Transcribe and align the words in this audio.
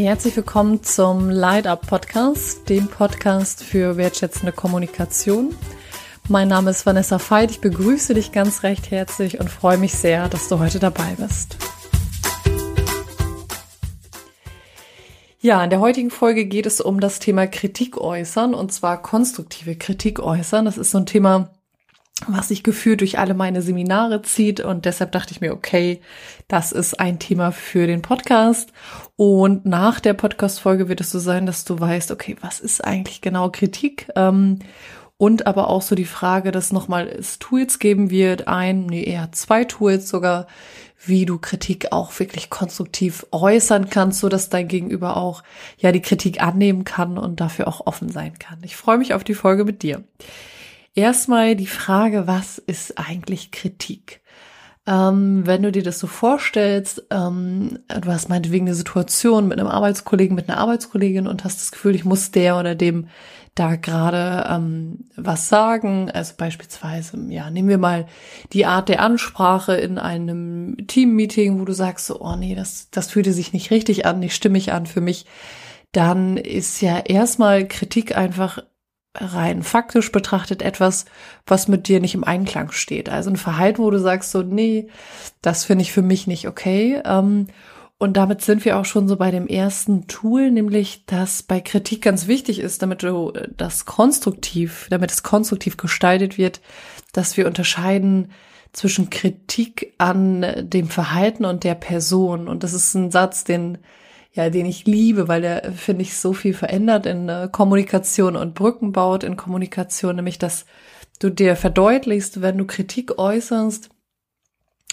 Herzlich 0.00 0.36
willkommen 0.36 0.84
zum 0.84 1.28
Light 1.28 1.66
Up 1.66 1.88
Podcast, 1.88 2.68
dem 2.68 2.86
Podcast 2.86 3.64
für 3.64 3.96
wertschätzende 3.96 4.52
Kommunikation. 4.52 5.56
Mein 6.28 6.46
Name 6.46 6.70
ist 6.70 6.86
Vanessa 6.86 7.18
Veit. 7.18 7.50
Ich 7.50 7.60
begrüße 7.60 8.14
dich 8.14 8.30
ganz 8.30 8.62
recht 8.62 8.92
herzlich 8.92 9.40
und 9.40 9.50
freue 9.50 9.76
mich 9.76 9.94
sehr, 9.94 10.28
dass 10.28 10.48
du 10.48 10.60
heute 10.60 10.78
dabei 10.78 11.16
bist. 11.18 11.56
Ja, 15.40 15.64
in 15.64 15.70
der 15.70 15.80
heutigen 15.80 16.12
Folge 16.12 16.44
geht 16.44 16.66
es 16.66 16.80
um 16.80 17.00
das 17.00 17.18
Thema 17.18 17.48
Kritik 17.48 17.96
äußern 17.96 18.54
und 18.54 18.72
zwar 18.72 19.02
konstruktive 19.02 19.74
Kritik 19.74 20.20
äußern. 20.20 20.64
Das 20.64 20.78
ist 20.78 20.92
so 20.92 20.98
ein 20.98 21.06
Thema, 21.06 21.50
was 22.26 22.48
sich 22.48 22.62
gefühlt 22.62 23.00
durch 23.00 23.18
alle 23.18 23.34
meine 23.34 23.62
Seminare 23.62 24.22
zieht 24.22 24.60
und 24.60 24.84
deshalb 24.84 25.12
dachte 25.12 25.32
ich 25.32 25.40
mir, 25.40 25.52
okay, 25.52 26.00
das 26.48 26.72
ist 26.72 26.98
ein 26.98 27.18
Thema 27.18 27.52
für 27.52 27.86
den 27.86 28.02
Podcast 28.02 28.72
und 29.16 29.64
nach 29.64 30.00
der 30.00 30.14
Podcast-Folge 30.14 30.88
wird 30.88 31.00
es 31.00 31.10
so 31.10 31.18
sein, 31.18 31.46
dass 31.46 31.64
du 31.64 31.78
weißt, 31.78 32.10
okay, 32.10 32.36
was 32.40 32.60
ist 32.60 32.84
eigentlich 32.84 33.20
genau 33.20 33.50
Kritik 33.50 34.08
ähm, 34.16 34.58
und 35.16 35.46
aber 35.46 35.68
auch 35.68 35.82
so 35.82 35.94
die 35.94 36.04
Frage, 36.04 36.50
dass 36.50 36.72
nochmal 36.72 37.08
es 37.08 37.38
Tools 37.38 37.78
geben 37.78 38.10
wird, 38.10 38.48
ein, 38.48 38.86
nee, 38.86 39.04
eher 39.04 39.30
zwei 39.32 39.64
Tools 39.64 40.08
sogar, 40.08 40.46
wie 41.04 41.24
du 41.24 41.38
Kritik 41.38 41.92
auch 41.92 42.18
wirklich 42.18 42.50
konstruktiv 42.50 43.26
äußern 43.30 43.90
kannst, 43.90 44.18
so 44.20 44.28
dass 44.28 44.48
dein 44.48 44.66
Gegenüber 44.66 45.16
auch 45.16 45.44
ja 45.78 45.92
die 45.92 46.02
Kritik 46.02 46.42
annehmen 46.42 46.84
kann 46.84 47.16
und 47.18 47.40
dafür 47.40 47.68
auch 47.68 47.86
offen 47.86 48.08
sein 48.10 48.38
kann. 48.38 48.58
Ich 48.62 48.76
freue 48.76 48.98
mich 48.98 49.14
auf 49.14 49.22
die 49.22 49.34
Folge 49.34 49.64
mit 49.64 49.82
dir. 49.82 50.02
Erstmal 50.94 51.56
die 51.56 51.66
Frage, 51.66 52.26
was 52.26 52.58
ist 52.58 52.98
eigentlich 52.98 53.50
Kritik? 53.50 54.20
Ähm, 54.86 55.46
wenn 55.46 55.62
du 55.62 55.70
dir 55.70 55.82
das 55.82 55.98
so 55.98 56.06
vorstellst, 56.06 57.04
ähm, 57.10 57.78
du 57.88 58.10
hast 58.10 58.30
meinetwegen 58.30 58.66
eine 58.66 58.74
Situation 58.74 59.46
mit 59.46 59.58
einem 59.58 59.68
Arbeitskollegen, 59.68 60.34
mit 60.34 60.48
einer 60.48 60.58
Arbeitskollegin 60.58 61.26
und 61.26 61.44
hast 61.44 61.60
das 61.60 61.72
Gefühl, 61.72 61.94
ich 61.94 62.06
muss 62.06 62.30
der 62.30 62.58
oder 62.58 62.74
dem 62.74 63.08
da 63.54 63.76
gerade 63.76 64.48
ähm, 64.48 65.04
was 65.16 65.48
sagen. 65.48 66.10
Also 66.10 66.34
beispielsweise, 66.38 67.18
ja, 67.28 67.50
nehmen 67.50 67.68
wir 67.68 67.78
mal 67.78 68.06
die 68.52 68.66
Art 68.66 68.88
der 68.88 69.02
Ansprache 69.02 69.74
in 69.74 69.98
einem 69.98 70.76
Teammeeting, 70.86 71.60
wo 71.60 71.64
du 71.64 71.72
sagst, 71.72 72.06
so, 72.06 72.20
oh 72.20 72.36
nee, 72.36 72.54
das, 72.54 72.88
das 72.90 73.10
fühlte 73.10 73.32
sich 73.32 73.52
nicht 73.52 73.70
richtig 73.70 74.06
an, 74.06 74.20
nicht 74.20 74.34
stimmig 74.34 74.72
an 74.72 74.86
für 74.86 75.00
mich. 75.00 75.26
Dann 75.92 76.36
ist 76.36 76.80
ja 76.80 76.98
erstmal 76.98 77.66
Kritik 77.66 78.16
einfach 78.16 78.62
rein 79.20 79.62
faktisch 79.62 80.12
betrachtet 80.12 80.62
etwas, 80.62 81.04
was 81.46 81.68
mit 81.68 81.88
dir 81.88 82.00
nicht 82.00 82.14
im 82.14 82.24
Einklang 82.24 82.70
steht. 82.70 83.08
Also 83.08 83.30
ein 83.30 83.36
Verhalten, 83.36 83.82
wo 83.82 83.90
du 83.90 83.98
sagst 83.98 84.30
so, 84.30 84.42
nee, 84.42 84.88
das 85.42 85.64
finde 85.64 85.82
ich 85.82 85.92
für 85.92 86.02
mich 86.02 86.26
nicht 86.26 86.48
okay. 86.48 87.00
Ähm, 87.04 87.46
und 87.98 88.16
damit 88.16 88.42
sind 88.42 88.64
wir 88.64 88.78
auch 88.78 88.84
schon 88.84 89.08
so 89.08 89.16
bei 89.16 89.32
dem 89.32 89.48
ersten 89.48 90.06
Tool, 90.06 90.52
nämlich 90.52 91.04
dass 91.06 91.42
bei 91.42 91.60
Kritik 91.60 92.02
ganz 92.02 92.28
wichtig 92.28 92.60
ist, 92.60 92.80
damit 92.80 93.02
du 93.02 93.32
das 93.56 93.86
konstruktiv, 93.86 94.86
damit 94.90 95.10
es 95.10 95.24
konstruktiv 95.24 95.76
gestaltet 95.76 96.38
wird, 96.38 96.60
dass 97.12 97.36
wir 97.36 97.46
unterscheiden 97.46 98.30
zwischen 98.72 99.10
Kritik 99.10 99.94
an 99.98 100.46
dem 100.58 100.88
Verhalten 100.88 101.44
und 101.44 101.64
der 101.64 101.74
Person. 101.74 102.46
Und 102.46 102.62
das 102.62 102.72
ist 102.72 102.94
ein 102.94 103.10
Satz, 103.10 103.42
den 103.42 103.78
ja, 104.38 104.50
den 104.50 104.66
ich 104.66 104.86
liebe, 104.86 105.26
weil 105.26 105.42
der, 105.42 105.72
finde 105.72 106.02
ich, 106.02 106.16
so 106.16 106.32
viel 106.32 106.54
verändert 106.54 107.06
in 107.06 107.28
äh, 107.28 107.48
Kommunikation 107.50 108.36
und 108.36 108.54
Brücken 108.54 108.92
baut 108.92 109.24
in 109.24 109.36
Kommunikation, 109.36 110.14
nämlich 110.16 110.38
dass 110.38 110.64
du 111.18 111.28
dir 111.28 111.56
verdeutlichst, 111.56 112.40
wenn 112.40 112.56
du 112.56 112.64
Kritik 112.64 113.18
äußerst, 113.18 113.90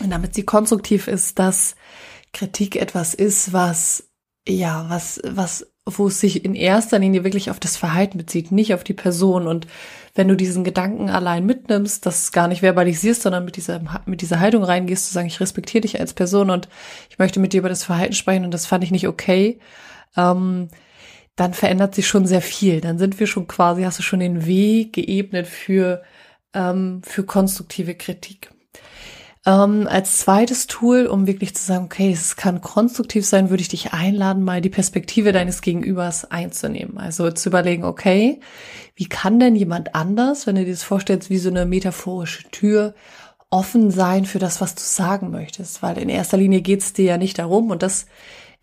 und 0.02 0.10
damit 0.10 0.34
sie 0.34 0.44
konstruktiv 0.44 1.08
ist, 1.08 1.38
dass 1.38 1.76
Kritik 2.34 2.76
etwas 2.76 3.14
ist, 3.14 3.54
was, 3.54 4.10
ja, 4.48 4.88
was, 4.90 5.22
was 5.24 5.68
wo 5.88 6.08
es 6.08 6.20
sich 6.20 6.44
in 6.44 6.56
erster 6.56 6.98
Linie 6.98 7.24
wirklich 7.24 7.52
auf 7.52 7.60
das 7.60 7.78
Verhalten 7.78 8.18
bezieht, 8.18 8.52
nicht 8.52 8.74
auf 8.74 8.84
die 8.84 8.94
Person. 8.94 9.48
Und 9.48 9.68
wenn 10.16 10.30
du 10.30 10.36
diesen 10.36 10.64
Gedanken 10.64 11.10
allein 11.10 11.46
mitnimmst, 11.46 12.06
das 12.06 12.32
gar 12.32 12.48
nicht 12.48 12.62
verbalisierst, 12.62 13.22
sondern 13.22 13.44
mit 13.44 13.58
dieser, 13.58 13.82
mit 14.06 14.22
dieser 14.22 14.40
Haltung 14.40 14.64
reingehst, 14.64 15.08
zu 15.08 15.14
sagen, 15.14 15.28
ich 15.28 15.42
respektiere 15.42 15.82
dich 15.82 16.00
als 16.00 16.14
Person 16.14 16.50
und 16.50 16.70
ich 17.10 17.20
möchte 17.20 17.42
mit 17.42 17.52
dir 17.52 17.60
über 17.60 17.70
das 17.70 17.84
Verhalten 17.84 18.14
sprechen 18.14 18.46
und 18.46 18.54
das 18.54 18.66
fand 18.66 18.84
ich 18.86 18.92
nicht 18.92 19.10
okay, 19.10 19.60
ähm, 20.16 20.70
dann 21.36 21.54
verändert 21.54 21.96
sich 21.96 22.08
schon 22.08 22.26
sehr 22.26 22.42
viel. 22.42 22.80
Dann 22.80 22.98
sind 22.98 23.20
wir 23.20 23.28
schon 23.28 23.48
quasi, 23.48 23.84
hast 23.84 24.00
du 24.00 24.04
schon 24.04 24.22
den 24.22 24.46
Weg 24.46 24.94
geebnet 24.94 25.48
für, 25.48 26.02
ähm, 26.54 27.02
für 27.04 27.26
konstruktive 27.26 27.96
Kritik. 27.96 28.55
Ähm, 29.48 29.88
als 29.88 30.18
zweites 30.18 30.66
Tool, 30.66 31.06
um 31.06 31.28
wirklich 31.28 31.56
zu 31.56 31.64
sagen, 31.64 31.86
okay, 31.86 32.12
es 32.12 32.36
kann 32.36 32.62
konstruktiv 32.62 33.26
sein, 33.28 33.52
würde 33.52 33.62
ich 33.62 33.68
dich 33.68 33.94
einladen, 33.94 34.44
mal 34.44 34.60
die 34.60 34.72
Perspektive 34.72 35.34
deines 35.34 35.62
Gegenübers 35.62 36.32
einzunehmen. 36.32 36.98
Also 36.98 37.30
zu 37.30 37.50
überlegen, 37.50 37.84
okay, 37.84 38.40
wie 38.96 39.08
kann 39.08 39.40
denn 39.40 39.56
jemand 39.56 39.94
anders, 39.94 40.48
wenn 40.48 40.56
du 40.56 40.66
dir 40.66 40.72
das 40.72 40.82
vorstellst, 40.82 41.30
wie 41.30 41.38
so 41.38 41.50
eine 41.50 41.68
metaphorische 41.68 42.50
Tür, 42.50 42.96
offen 43.52 43.92
sein 43.92 44.26
für 44.26 44.40
das, 44.40 44.62
was 44.62 44.74
du 44.74 44.82
sagen 44.82 45.30
möchtest? 45.30 45.84
Weil 45.84 46.00
in 46.00 46.10
erster 46.10 46.38
Linie 46.38 46.62
geht 46.62 46.82
es 46.82 46.94
dir 46.94 47.06
ja 47.06 47.18
nicht 47.18 47.38
darum, 47.38 47.70
und 47.70 47.84
das 47.84 48.08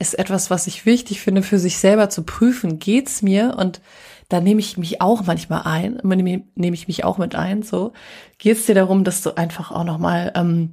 ist 0.03 0.19
etwas, 0.19 0.51
was 0.51 0.67
ich 0.67 0.85
wichtig 0.85 1.21
finde, 1.21 1.43
für 1.43 1.59
sich 1.59 1.79
selber 1.79 2.11
zu 2.11 2.25
prüfen, 2.25 2.79
geht's 2.79 3.23
mir 3.23 3.55
und 3.57 3.81
da 4.29 4.41
nehme 4.41 4.61
ich 4.61 4.77
mich 4.77 5.01
auch 5.01 5.25
manchmal 5.27 5.63
ein, 5.65 6.01
nehme 6.03 6.75
ich 6.75 6.89
mich 6.89 7.05
auch 7.05 7.19
mit 7.19 7.35
ein, 7.35 7.63
so. 7.63 7.93
Geht 8.39 8.59
es 8.59 8.67
dir 8.67 8.75
darum, 8.75 9.05
dass 9.05 9.23
du 9.23 9.37
einfach 9.37 9.71
auch 9.71 9.85
nochmal, 9.85 10.33
ähm, 10.35 10.73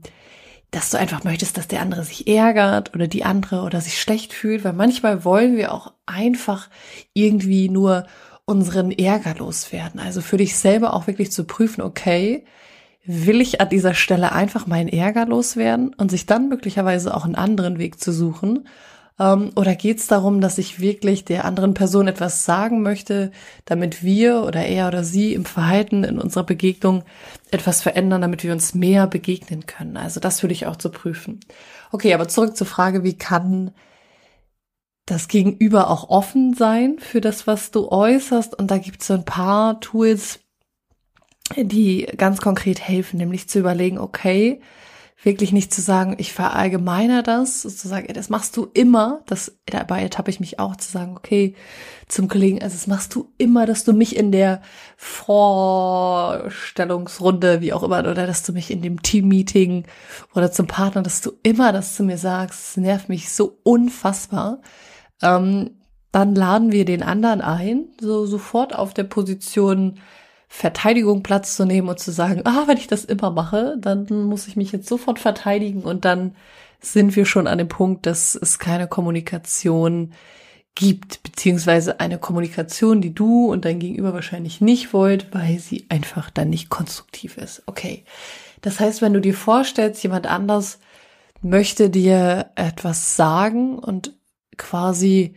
dass 0.72 0.90
du 0.92 0.98
einfach 0.98 1.24
möchtest, 1.24 1.58
dass 1.58 1.68
der 1.68 1.82
andere 1.82 2.04
sich 2.04 2.28
ärgert 2.28 2.96
oder 2.96 3.08
die 3.08 3.26
andere 3.26 3.64
oder 3.64 3.82
sich 3.82 4.00
schlecht 4.02 4.34
fühlt, 4.34 4.64
weil 4.64 4.74
manchmal 4.74 5.26
wollen 5.26 5.58
wir 5.58 5.74
auch 5.74 5.94
einfach 6.06 6.70
irgendwie 7.14 7.70
nur 7.70 8.06
unseren 8.46 8.92
Ärger 8.92 9.36
loswerden. 9.36 10.00
Also 10.00 10.22
für 10.22 10.38
dich 10.38 10.58
selber 10.58 10.94
auch 10.94 11.08
wirklich 11.08 11.32
zu 11.32 11.44
prüfen, 11.44 11.82
okay, 11.82 12.46
will 13.06 13.42
ich 13.42 13.60
an 13.60 13.70
dieser 13.70 13.94
Stelle 13.94 14.32
einfach 14.32 14.68
meinen 14.68 14.90
Ärger 14.90 15.26
loswerden 15.26 15.94
und 15.96 16.12
sich 16.12 16.26
dann 16.26 16.48
möglicherweise 16.48 17.14
auch 17.14 17.26
einen 17.26 17.36
anderen 17.36 17.78
Weg 17.78 18.00
zu 18.00 18.12
suchen 18.12 18.68
oder 19.20 19.76
geht 19.76 20.00
es 20.00 20.08
darum, 20.08 20.40
dass 20.40 20.58
ich 20.58 20.80
wirklich 20.80 21.26
der 21.26 21.44
anderen 21.44 21.74
Person 21.74 22.08
etwas 22.08 22.46
sagen 22.46 22.82
möchte, 22.82 23.32
damit 23.66 24.02
wir 24.02 24.44
oder 24.44 24.66
er 24.66 24.88
oder 24.88 25.04
sie 25.04 25.34
im 25.34 25.44
Verhalten 25.44 26.06
in 26.06 26.20
unserer 26.20 26.46
Begegnung 26.46 27.04
etwas 27.52 27.82
verändern, 27.82 28.22
damit 28.22 28.46
wir 28.46 28.54
uns 28.54 28.74
mehr 28.74 29.08
begegnen 29.08 29.66
können? 29.66 29.98
Also 29.98 30.22
das 30.22 30.42
würde 30.42 30.54
ich 30.54 30.68
auch 30.68 30.78
zu 30.78 30.90
prüfen. 30.90 31.42
Okay, 31.92 32.14
aber 32.14 32.30
zurück 32.30 32.56
zur 32.56 32.66
Frage, 32.66 33.04
wie 33.04 33.18
kann 33.18 33.72
das 35.06 35.28
Gegenüber 35.28 35.90
auch 35.90 36.10
offen 36.10 36.54
sein 36.54 36.96
für 37.00 37.20
das, 37.20 37.46
was 37.46 37.72
du 37.72 37.90
äußerst? 37.90 38.58
Und 38.58 38.72
da 38.72 38.78
gibt 38.78 39.02
es 39.02 39.08
so 39.08 39.16
ein 39.16 39.26
paar 39.26 39.82
Tools, 39.82 40.40
die 41.58 42.08
ganz 42.16 42.40
konkret 42.40 42.80
helfen, 42.80 43.18
nämlich 43.18 43.50
zu 43.50 43.60
überlegen, 43.60 43.98
okay, 43.98 44.62
wirklich 45.22 45.52
nicht 45.52 45.74
zu 45.74 45.82
sagen, 45.82 46.16
ich 46.18 46.32
verallgemeiner 46.32 47.24
das, 47.24 47.60
zu 47.62 47.88
sagen, 47.88 48.06
ey, 48.08 48.14
das 48.14 48.30
machst 48.30 48.56
du 48.56 48.70
immer, 48.74 49.20
das, 49.26 49.60
dabei 49.66 50.02
ertappe 50.02 50.30
ich 50.30 50.40
mich 50.40 50.60
auch 50.60 50.78
zu 50.78 50.90
sagen, 50.90 51.18
okay, 51.18 51.56
zum 52.08 52.30
Kollegen, 52.30 52.62
also 52.62 52.76
das 52.76 52.88
machst 52.88 53.14
du 53.16 53.34
immer, 53.38 53.66
dass 53.66 53.84
du 53.84 53.92
mich 53.92 54.16
in 54.16 54.32
der 54.32 54.62
Vorstellungsrunde, 54.96 57.60
wie 57.60 57.74
auch 57.74 57.84
immer, 57.84 58.00
oder 58.00 58.28
dass 58.28 58.44
du 58.44 58.54
mich 58.54 58.72
in 58.72 58.82
dem 58.82 59.02
Teammeeting 59.02 59.84
oder 60.36 60.54
zum 60.54 60.68
Partner, 60.68 61.02
dass 61.02 61.20
du 61.20 61.34
immer 61.44 61.74
das 61.74 61.96
zu 61.96 62.04
mir 62.04 62.18
sagst, 62.18 62.70
das 62.70 62.78
nervt 62.78 63.10
mich 63.10 63.30
so 63.30 63.60
unfassbar. 63.64 64.62
Ähm, 65.22 65.72
dann 66.14 66.34
laden 66.34 66.72
wir 66.72 66.86
den 66.86 67.04
anderen 67.04 67.42
ein, 67.42 67.90
so 68.00 68.26
sofort 68.26 68.74
auf 68.74 68.94
der 68.94 69.04
Position, 69.04 70.00
Verteidigung 70.52 71.22
Platz 71.22 71.56
zu 71.56 71.64
nehmen 71.64 71.88
und 71.88 72.00
zu 72.00 72.12
sagen, 72.12 72.42
ah, 72.46 72.64
wenn 72.66 72.78
ich 72.78 72.88
das 72.88 73.06
immer 73.06 73.30
mache, 73.30 73.78
dann 73.80 74.08
muss 74.10 74.48
ich 74.48 74.56
mich 74.56 74.72
jetzt 74.72 74.90
sofort 74.90 75.20
verteidigen 75.20 75.84
und 75.84 76.06
dann 76.06 76.36
sind 76.82 77.16
wir 77.16 77.26
schon 77.26 77.48
an 77.48 77.60
dem 77.60 77.68
Punkt, 77.68 78.06
dass 78.08 78.36
es 78.36 78.58
keine 78.58 78.88
Kommunikation 78.88 80.12
gibt, 80.74 81.22
beziehungsweise 81.24 82.00
eine 82.00 82.18
Kommunikation, 82.18 83.00
die 83.00 83.14
du 83.14 83.52
und 83.52 83.64
dein 83.64 83.80
Gegenüber 83.80 84.14
wahrscheinlich 84.14 84.60
nicht 84.60 84.92
wollt, 84.92 85.34
weil 85.34 85.60
sie 85.60 85.86
einfach 85.90 86.30
dann 86.32 86.50
nicht 86.50 86.70
konstruktiv 86.70 87.38
ist. 87.38 87.62
Okay. 87.68 88.04
Das 88.62 88.80
heißt, 88.80 89.02
wenn 89.02 89.14
du 89.14 89.22
dir 89.22 89.36
vorstellst, 89.36 90.02
jemand 90.04 90.28
anders 90.28 90.80
möchte 91.42 91.90
dir 91.90 92.52
etwas 92.56 93.16
sagen 93.16 93.78
und 93.78 94.14
quasi 94.58 95.36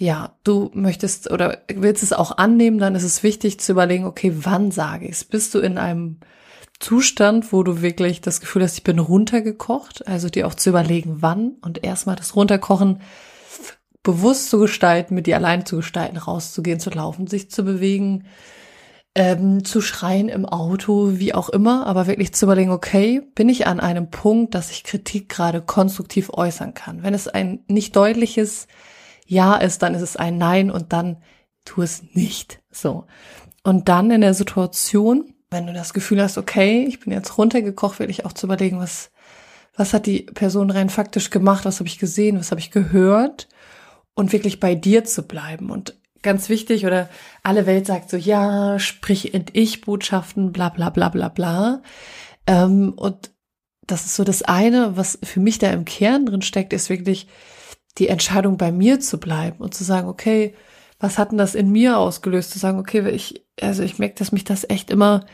ja, 0.00 0.34
du 0.44 0.70
möchtest 0.72 1.30
oder 1.30 1.58
willst 1.68 2.02
es 2.02 2.14
auch 2.14 2.38
annehmen, 2.38 2.78
dann 2.78 2.94
ist 2.94 3.02
es 3.02 3.22
wichtig 3.22 3.60
zu 3.60 3.72
überlegen, 3.72 4.06
okay, 4.06 4.32
wann 4.34 4.70
sage 4.70 5.04
ich 5.04 5.12
es? 5.12 5.24
Bist 5.24 5.54
du 5.54 5.58
in 5.58 5.76
einem 5.76 6.20
Zustand, 6.78 7.52
wo 7.52 7.62
du 7.62 7.82
wirklich 7.82 8.22
das 8.22 8.40
Gefühl 8.40 8.62
hast, 8.62 8.78
ich 8.78 8.82
bin 8.82 8.98
runtergekocht, 8.98 10.08
also 10.08 10.30
dir 10.30 10.46
auch 10.46 10.54
zu 10.54 10.70
überlegen, 10.70 11.18
wann 11.20 11.56
und 11.60 11.84
erstmal 11.84 12.16
das 12.16 12.34
Runterkochen 12.34 13.02
bewusst 14.02 14.48
zu 14.48 14.58
gestalten, 14.58 15.14
mit 15.14 15.26
dir 15.26 15.36
allein 15.36 15.66
zu 15.66 15.76
gestalten, 15.76 16.16
rauszugehen, 16.16 16.80
zu 16.80 16.88
laufen, 16.88 17.26
sich 17.26 17.50
zu 17.50 17.62
bewegen, 17.62 18.24
ähm, 19.14 19.66
zu 19.66 19.82
schreien 19.82 20.30
im 20.30 20.46
Auto, 20.46 21.18
wie 21.18 21.34
auch 21.34 21.50
immer, 21.50 21.86
aber 21.86 22.06
wirklich 22.06 22.32
zu 22.32 22.46
überlegen, 22.46 22.70
okay, 22.70 23.20
bin 23.34 23.50
ich 23.50 23.66
an 23.66 23.80
einem 23.80 24.10
Punkt, 24.10 24.54
dass 24.54 24.70
ich 24.70 24.82
Kritik 24.82 25.28
gerade 25.28 25.60
konstruktiv 25.60 26.30
äußern 26.32 26.72
kann? 26.72 27.02
Wenn 27.02 27.12
es 27.12 27.28
ein 27.28 27.60
nicht 27.68 27.94
deutliches 27.96 28.66
Ja 29.30 29.54
ist, 29.54 29.82
dann 29.82 29.94
ist 29.94 30.02
es 30.02 30.16
ein 30.16 30.38
Nein 30.38 30.72
und 30.72 30.92
dann 30.92 31.18
tu 31.64 31.82
es 31.82 32.02
nicht. 32.14 32.60
So. 32.72 33.06
Und 33.62 33.88
dann 33.88 34.10
in 34.10 34.22
der 34.22 34.34
Situation, 34.34 35.34
wenn 35.50 35.68
du 35.68 35.72
das 35.72 35.94
Gefühl 35.94 36.20
hast, 36.20 36.36
okay, 36.36 36.84
ich 36.88 36.98
bin 36.98 37.12
jetzt 37.12 37.38
runtergekocht, 37.38 38.00
will 38.00 38.10
ich 38.10 38.24
auch 38.24 38.32
zu 38.32 38.46
überlegen, 38.46 38.80
was, 38.80 39.12
was 39.76 39.94
hat 39.94 40.06
die 40.06 40.22
Person 40.22 40.70
rein 40.70 40.90
faktisch 40.90 41.30
gemacht, 41.30 41.64
was 41.64 41.78
habe 41.78 41.88
ich 41.88 42.00
gesehen, 42.00 42.40
was 42.40 42.50
habe 42.50 42.60
ich 42.60 42.72
gehört 42.72 43.48
und 44.14 44.32
wirklich 44.32 44.58
bei 44.58 44.74
dir 44.74 45.04
zu 45.04 45.22
bleiben. 45.22 45.70
Und 45.70 45.96
ganz 46.22 46.48
wichtig, 46.48 46.84
oder 46.84 47.08
alle 47.44 47.66
Welt 47.66 47.86
sagt 47.86 48.10
so, 48.10 48.16
ja, 48.16 48.80
sprich 48.80 49.32
in 49.32 49.44
Ich-Botschaften, 49.52 50.50
bla 50.50 50.70
bla 50.70 50.90
bla 50.90 51.08
bla 51.08 51.28
bla. 51.28 51.82
Ähm, 52.48 52.94
und 52.96 53.30
das 53.86 54.06
ist 54.06 54.16
so 54.16 54.24
das 54.24 54.42
eine, 54.42 54.96
was 54.96 55.20
für 55.22 55.38
mich 55.38 55.60
da 55.60 55.70
im 55.70 55.84
Kern 55.84 56.26
drin 56.26 56.42
steckt, 56.42 56.72
ist 56.72 56.90
wirklich 56.90 57.28
die 57.98 58.08
Entscheidung 58.08 58.56
bei 58.56 58.72
mir 58.72 59.00
zu 59.00 59.18
bleiben 59.18 59.58
und 59.58 59.74
zu 59.74 59.84
sagen, 59.84 60.08
okay, 60.08 60.54
was 60.98 61.18
hat 61.18 61.30
denn 61.30 61.38
das 61.38 61.54
in 61.54 61.70
mir 61.70 61.98
ausgelöst? 61.98 62.50
Zu 62.50 62.58
sagen, 62.58 62.78
okay, 62.78 63.08
ich, 63.10 63.44
also 63.60 63.82
ich 63.82 63.98
merke, 63.98 64.16
dass 64.16 64.32
mich 64.32 64.44
das 64.44 64.68
echt 64.68 64.90
immer 64.90 65.24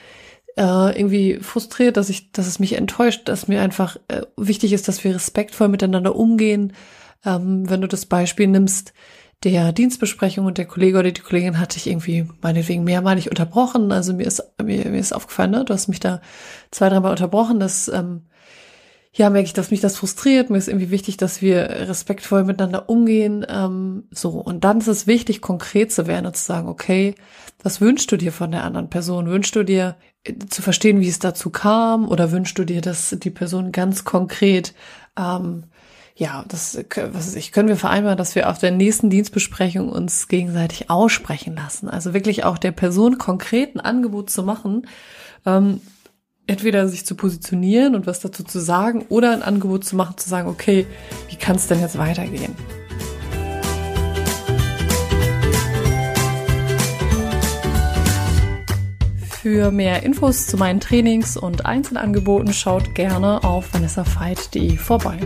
äh, 0.56 0.98
irgendwie 0.98 1.38
frustriert, 1.40 1.96
dass 1.96 2.08
ich, 2.08 2.32
dass 2.32 2.46
es 2.46 2.58
mich 2.58 2.74
enttäuscht, 2.74 3.28
dass 3.28 3.48
mir 3.48 3.60
einfach 3.60 3.96
äh, 4.08 4.22
wichtig 4.36 4.72
ist, 4.72 4.88
dass 4.88 5.04
wir 5.04 5.14
respektvoll 5.14 5.68
miteinander 5.68 6.16
umgehen. 6.16 6.72
Ähm, 7.24 7.68
wenn 7.68 7.80
du 7.80 7.88
das 7.88 8.06
Beispiel 8.06 8.46
nimmst, 8.46 8.92
der 9.44 9.72
Dienstbesprechung 9.72 10.46
und 10.46 10.56
der 10.56 10.64
Kollege 10.64 10.98
oder 10.98 11.12
die 11.12 11.20
Kollegin 11.20 11.58
hatte 11.58 11.76
ich 11.76 11.86
irgendwie 11.86 12.26
meinetwegen 12.40 12.84
mehrmalig 12.84 13.28
unterbrochen. 13.28 13.92
Also 13.92 14.14
mir 14.14 14.26
ist, 14.26 14.42
mir, 14.62 14.86
mir 14.86 14.98
ist 14.98 15.12
aufgefallen, 15.12 15.50
ne? 15.50 15.64
du 15.64 15.74
hast 15.74 15.88
mich 15.88 16.00
da 16.00 16.22
zwei, 16.70 16.88
dreimal 16.88 17.10
unterbrochen. 17.10 17.60
Das, 17.60 17.88
ähm, 17.88 18.22
ja, 19.16 19.30
merke 19.30 19.46
ich, 19.46 19.54
dass 19.54 19.70
mich 19.70 19.80
das 19.80 19.96
frustriert. 19.96 20.50
Mir 20.50 20.58
ist 20.58 20.68
irgendwie 20.68 20.90
wichtig, 20.90 21.16
dass 21.16 21.40
wir 21.40 21.70
respektvoll 21.88 22.44
miteinander 22.44 22.90
umgehen. 22.90 23.46
Ähm, 23.48 24.04
so, 24.10 24.30
und 24.30 24.62
dann 24.64 24.78
ist 24.78 24.88
es 24.88 25.06
wichtig, 25.06 25.40
konkret 25.40 25.90
zu 25.90 26.06
werden 26.06 26.26
und 26.26 26.36
zu 26.36 26.44
sagen, 26.44 26.68
okay, 26.68 27.14
was 27.62 27.80
wünschst 27.80 28.12
du 28.12 28.18
dir 28.18 28.30
von 28.30 28.50
der 28.50 28.62
anderen 28.62 28.90
Person? 28.90 29.26
Wünschst 29.26 29.56
du 29.56 29.62
dir 29.62 29.96
äh, 30.24 30.34
zu 30.50 30.60
verstehen, 30.60 31.00
wie 31.00 31.08
es 31.08 31.18
dazu 31.18 31.48
kam? 31.48 32.06
Oder 32.06 32.30
wünschst 32.30 32.58
du 32.58 32.64
dir, 32.64 32.82
dass 32.82 33.16
die 33.18 33.30
Person 33.30 33.72
ganz 33.72 34.04
konkret 34.04 34.74
ähm, 35.18 35.64
ja, 36.18 36.46
das, 36.48 36.82
was 37.12 37.26
ist 37.26 37.36
ich, 37.36 37.52
können 37.52 37.68
wir 37.68 37.76
vereinbaren, 37.76 38.16
dass 38.16 38.34
wir 38.34 38.48
auf 38.48 38.58
der 38.58 38.70
nächsten 38.70 39.10
Dienstbesprechung 39.10 39.90
uns 39.90 40.28
gegenseitig 40.28 40.88
aussprechen 40.88 41.56
lassen. 41.56 41.90
Also 41.90 42.14
wirklich 42.14 42.44
auch 42.44 42.56
der 42.56 42.72
Person 42.72 43.18
konkret 43.18 43.74
ein 43.74 43.80
Angebot 43.80 44.30
zu 44.30 44.42
machen, 44.42 44.86
ähm, 45.44 45.82
entweder 46.46 46.88
sich 46.88 47.04
zu 47.04 47.14
positionieren 47.14 47.94
und 47.94 48.06
was 48.06 48.20
dazu 48.20 48.44
zu 48.44 48.60
sagen 48.60 49.04
oder 49.08 49.32
ein 49.32 49.42
Angebot 49.42 49.84
zu 49.84 49.96
machen, 49.96 50.16
zu 50.16 50.28
sagen, 50.28 50.48
okay, 50.48 50.86
wie 51.28 51.36
kann 51.36 51.56
es 51.56 51.66
denn 51.66 51.80
jetzt 51.80 51.98
weitergehen? 51.98 52.54
Für 59.42 59.70
mehr 59.70 60.02
Infos 60.02 60.48
zu 60.48 60.56
meinen 60.56 60.80
Trainings 60.80 61.36
und 61.36 61.66
Einzelangeboten 61.66 62.52
schaut 62.52 62.96
gerne 62.96 63.44
auf 63.44 63.72
vanessafeit.de 63.72 64.76
vorbei. 64.76 65.18